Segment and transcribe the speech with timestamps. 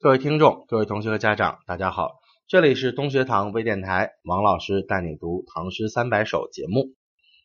[0.00, 6.94] 各位听众、各位同学和家长，大家好，这里是东学堂微电台，王老师带你读《唐诗三百首》节目。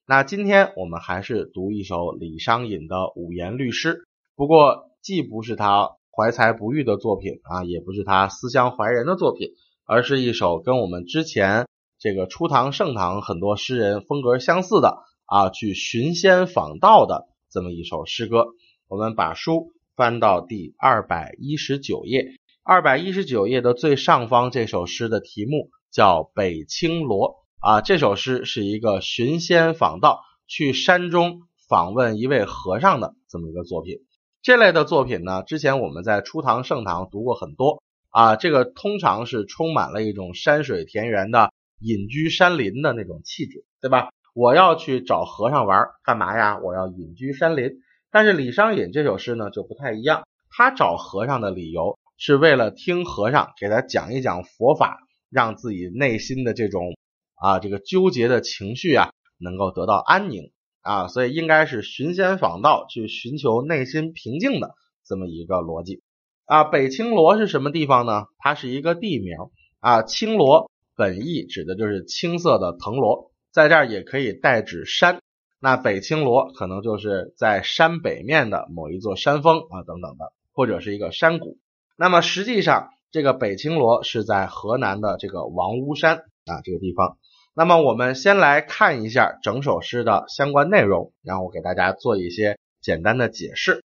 [0.05, 4.05] 那今天我们还是读一首李商隐的五言律诗，
[4.35, 9.49] 不过既不是他怀才不遇的作品啊，也不是他思乡怀人的作品，
[9.87, 11.67] 而是一首跟我们之前
[11.97, 18.45] 这个初唐、盛唐很多诗人风格相似的啊，去寻仙访道的这么一首诗歌。
[18.87, 22.27] 我们把书翻到第二百一十九页。
[22.65, 27.81] 二百一十九页的最上方，这首诗的题目叫《北青罗》啊。
[27.81, 33.97] 这首诗是一个寻仙访道，去山中访问一位和尚的这么一个作品。
[34.41, 38.37] 这类的作品呢，之前我们在初唐、盛唐读过很多啊。
[38.37, 41.51] 这个通常是充满了一种山水田园的
[41.81, 44.07] 隐居山林的那种气质，对吧？
[44.33, 46.59] 我要去找和尚玩，干嘛呀？
[46.59, 47.81] 我要隐居山林。
[48.09, 51.99] 但是李商隐这首诗呢，就不太一样，他找和尚的理由。
[52.25, 54.97] 是为了听和尚给他讲一讲佛法，
[55.29, 56.95] 让自己内心的这种
[57.35, 64.73] 啊这个纠结的情绪啊能够得到安宁啊，所以应该是寻仙访道去寻求内心平静的
[65.05, 66.01] 这么一个逻辑
[66.45, 66.63] 啊。
[66.63, 68.27] 北青罗是什么地方呢？
[68.37, 69.35] 它是一个地名
[69.81, 70.01] 啊。
[70.01, 75.19] 青罗本意指的就是青色的藤萝，在这儿也可以代指山。
[75.59, 81.57] 那北青罗可能就是在山北面的某一座山峰啊等等的，或者是一个山谷。
[81.95, 87.17] 那么实际上，这个北青罗是在河南的这个王屋山啊这个地方。
[87.55, 93.83] 那么我们先来看一下整首诗的相关内容，然后我给大家做一些简单的解释。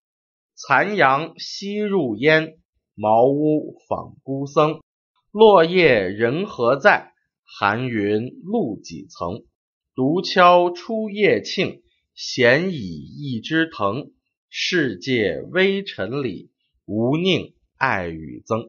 [0.55, 2.57] 残阳西入烟，
[2.95, 4.79] 茅屋访孤僧。
[5.31, 7.11] 落叶人何在？
[7.43, 9.43] 寒云露几层。
[9.95, 11.81] 独敲初夜磬，
[12.15, 14.11] 闲倚一枝藤。
[14.49, 16.51] 世界微尘里，
[16.85, 17.53] 无宁。
[17.77, 18.67] 爱与憎，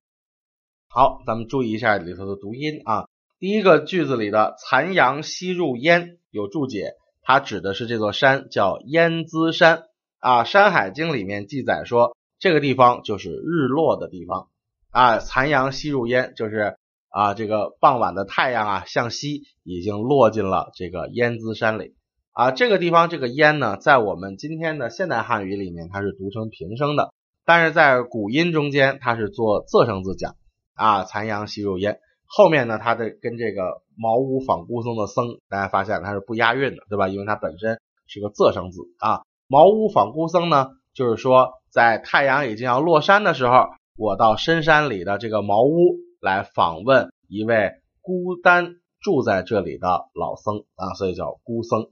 [0.89, 3.09] 好，咱们注意一下里头的读音啊。
[3.39, 6.93] 第一个句子里的“残阳西入烟”有注解，
[7.23, 9.85] 它指的是这座山叫烟姿山
[10.19, 10.43] 啊。
[10.45, 14.49] 《山海经》里面记载说，这个地方就是日落的地方
[14.91, 15.21] 啊。
[15.21, 16.77] 残阳西入烟，就是
[17.09, 21.95] 啊，这个傍晚的太阳啊向西已经落进了这个烟姿山里
[22.33, 22.51] 啊。
[22.51, 27.15] 这个地方这个烟呢，在我们今天的现代汉语里面，它是读成平声的。
[27.49, 30.35] 但是在古音中间，它是做仄声字讲
[30.75, 31.99] 啊，残阳西入烟。
[32.27, 37.09] 后面呢，它的跟这个茅屋访孤僧的僧，大家发现它是不押韵的，对吧？
[37.09, 39.23] 因为它本身是个仄声字啊。
[39.47, 47.71] 茅屋访孤僧呢，就是说在太阳已经要落山的时候，我到深山里的这个茅屋来访问一位
[48.03, 51.87] 孤单住在这里的老僧啊，所以叫孤僧。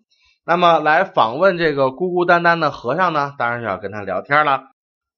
[0.44, 4.64] 那么来访问这个孤孤单单的和尚呢，当然是要跟他聊天了。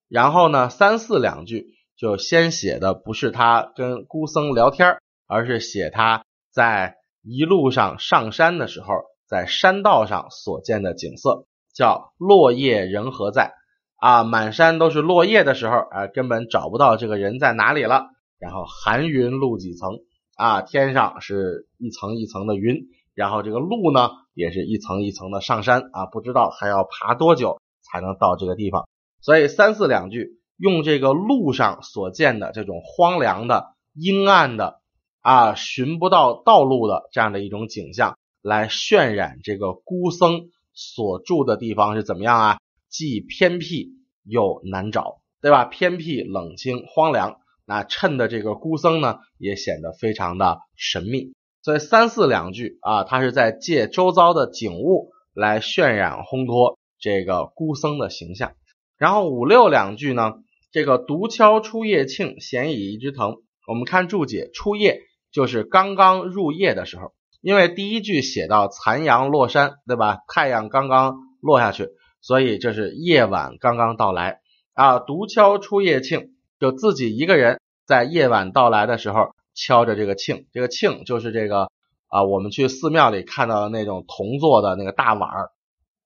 [0.09, 4.97] 然后呢，三四两句就先写的不是他跟孤僧聊天，
[5.27, 8.89] 而是写他在一路上上山的时候，
[9.29, 13.53] 在山道上所见的景色，叫落叶人何在
[13.97, 14.25] 啊？
[14.25, 18.07] 满山都是落叶的时候，啊，根本找不到这个人在哪里了。
[18.39, 19.99] 然后寒云露几层
[20.37, 28.89] 啊，天上是一层一层的云，然后这个路呢，也是一层一层的上山啊，不知道还要爬多久才能到这个地方。
[29.21, 34.81] 所以三四两句用这个路上所见的这种荒凉的、阴暗的
[35.21, 42.59] 啊，寻不到道路的这样的一种景象，来渲染这个孤僧所住的地方是怎么样啊？
[42.89, 43.91] 既偏僻
[44.25, 45.65] 又难找，对吧？
[45.65, 47.37] 偏僻、冷清、荒凉，
[47.67, 51.35] 那衬的这个孤僧呢，也显得非常的神秘。
[51.61, 58.53] 所以三四两句啊，他是在借周遭的景物来渲染烘托这个孤僧的形象。
[58.99, 60.35] 然后五六两句呢，
[60.73, 63.37] 这个独敲初夜磬，闲倚一枝藤。
[63.67, 70.19] 我们看注解，初夜就是刚刚入夜的时候，因为第一句写到残阳落山，对吧？
[70.27, 71.89] 太阳刚刚落下去，
[72.21, 74.41] 所以这是夜晚刚刚到来
[74.75, 74.99] 啊。
[74.99, 81.69] 独敲初夜磬，就自己一个人在夜晚到来的时候敲着这个磬，这个磬就是这个
[82.09, 85.51] 啊，我们去寺庙里看到的那种铜做的那个大碗儿，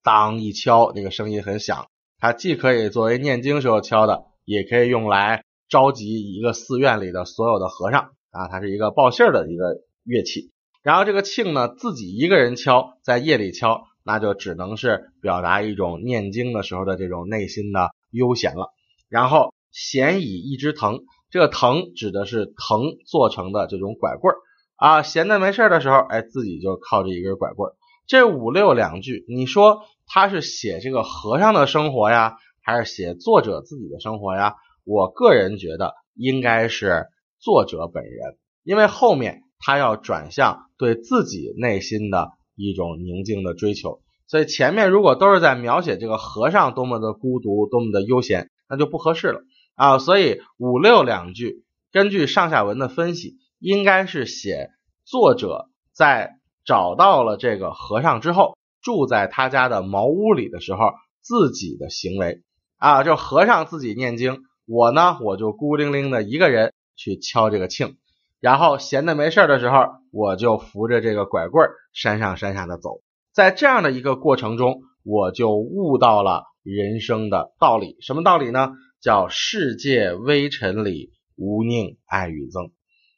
[0.02, 1.86] 当一敲，那个声音很响。
[2.22, 10.52] 它既可以作为念经时候敲的，也可以用来召集一个寺院里的所有的和尚啊，它是一个报信儿的一个乐器。
[10.84, 18.68] 然后这个磬呢，自己一个人敲，在夜里敲，那就只能是表达一种念经的时候的这种内心的悠闲了。
[19.08, 24.38] 然后闲倚一枝藤，这个藤指的是藤做成的这种拐棍儿
[24.76, 27.74] 啊，闲的没事的时候，哎，自己就靠着一根拐棍儿。
[28.06, 29.82] 这五六两句，你说。
[30.04, 34.56] 他是写这个和尚的生活呀，还是写作者自己的生活呀？
[34.84, 37.06] 我个人觉得应该是
[37.38, 49.40] 作者本人，因为后面他要转向对自己内心的一种宁静的追求，所以前面如果都是在描写这个和尚多么的孤独，多么的悠闲，那就不合适了
[49.76, 49.98] 啊。
[49.98, 54.68] 所以五六两句，根据上下文的分析，应该是写
[55.06, 56.34] 作者在
[56.64, 62.42] 找到了这个和尚之后，住在他家的茅屋里的时候，自己的行为
[62.78, 64.38] 啊，就和尚自己念经。
[64.66, 67.96] 我呢，我就孤零零的一个人去敲这个磬，
[68.40, 73.00] 然后闲的没事的时候，我就扶着这个拐棍山上山下的走。
[73.32, 77.96] 在这样的一个过程中，我就悟到了人生的道理。
[78.00, 78.72] 什么道理呢？
[79.00, 82.70] 叫世界微尘里无宁爱与憎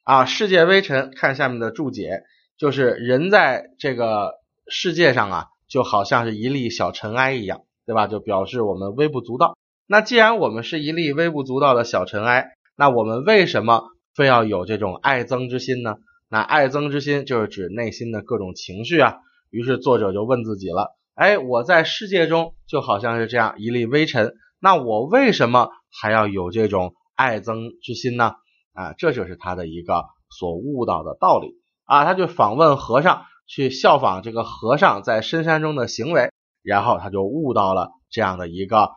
[0.03, 0.25] 啊！
[0.25, 2.23] 世界微尘，看下面的注解，
[2.59, 4.35] 就是人在这个
[4.69, 8.07] 世界上啊，就好像是一粒小尘埃一样，对吧？
[8.07, 9.57] 就表示我们微不足道。
[9.87, 12.47] 那既然我们是一粒微不足道的小尘埃，
[12.77, 13.83] 那我们为什么
[14.15, 15.97] 非要有这种爱憎之心呢？
[16.29, 19.17] 那爱憎之心就是指内心的各种情绪啊。
[19.51, 28.33] 于是作者就问自己了：哎，我在世界中就好像是这样一粒微尘，那我为什么还要有这种爱憎之心呢？
[28.73, 32.05] 啊，这就是他的一个所悟到的道理啊。
[32.05, 36.31] 他就访问和尚，去效仿这个和尚在深山中的行为，
[36.63, 38.91] 然后他就悟到了这样的一个。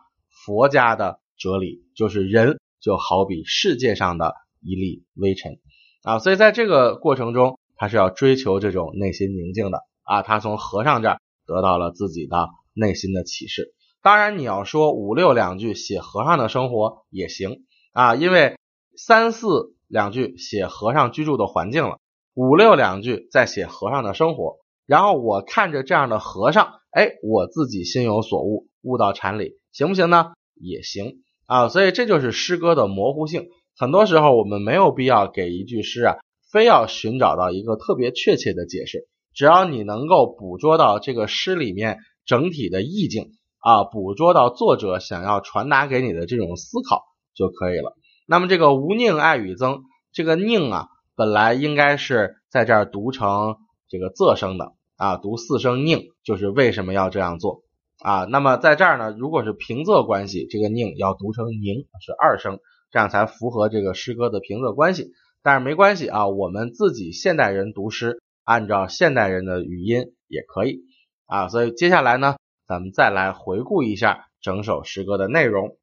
[0.46, 5.58] 佛家的哲理就是人就好比世界上的一粒微尘
[6.04, 10.22] 啊，所以在这个过程中，他是要追求这种内心宁静的啊。
[10.22, 13.74] 他从和尚这儿得到了自己的内心的启示。
[14.00, 18.56] 当然，你要说五六两句写和尚的生活也行啊，因为
[18.96, 21.98] 三四两句写和尚居住的环境了，
[22.38, 24.58] 五六两句在写和尚的生活。
[24.86, 30.26] 然后我看着这样的和尚，哎，我自己心有所悟，悟到禅理，行不行呢？
[30.54, 31.16] 也行
[31.48, 33.48] 啊，所以这就是诗歌的模糊性。
[33.76, 36.14] 很多时候我们没有必要给一句诗啊，
[36.52, 39.08] 非要寻找到一个特别确切的解释。
[39.34, 47.02] 只要你能够捕捉到这个诗里面整体的意境啊，捕捉到作者想要传达给你的这种思考
[47.34, 47.96] 就可以了。
[48.28, 49.80] 那么这个无宁爱与憎，
[50.12, 50.86] 这个宁啊，
[51.18, 53.56] 本来应该是在这儿读成
[53.88, 57.64] 这个仄声的啊，读四声宁，就是为什么要这样做。
[57.98, 62.60] 啊，那么在这儿呢，如果是平仄关系，这个宁要读成宁，是二声，
[62.92, 65.10] 这样才符合这个诗歌的平仄关系。
[65.42, 70.82] 但是没关系啊，我们自己现代人读诗，按照现代人的语音也可以
[71.26, 71.48] 啊。
[71.48, 75.76] 所以接下来呢，咱们再来回顾一下整首诗歌的内容。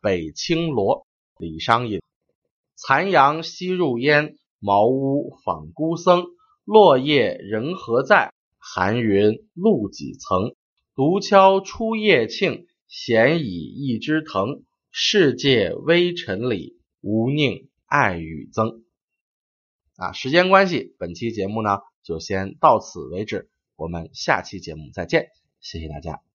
[0.00, 1.06] 北青罗，
[1.38, 2.00] 李商隐。
[2.74, 6.26] 残阳西入烟，茅屋访孤僧。
[6.64, 8.32] 落叶人何在？
[8.58, 10.54] 寒云露几层。
[10.94, 14.64] 独敲初夜磬，闲倚一枝藤。
[14.90, 18.82] 世界微尘里，无宁爱与憎。
[19.96, 25.28] 啊，时间关系，本期节目呢就先到此为止，我们下期节目再见，
[25.60, 26.27] 谢谢大家。